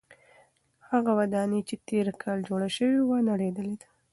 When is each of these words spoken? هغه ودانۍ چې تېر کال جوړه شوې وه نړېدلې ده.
هغه 0.89 1.11
ودانۍ 1.19 1.59
چې 1.69 1.75
تېر 1.87 2.07
کال 2.21 2.39
جوړه 2.49 2.67
شوې 2.77 2.99
وه 3.07 3.17
نړېدلې 3.29 3.75
ده. 3.81 3.87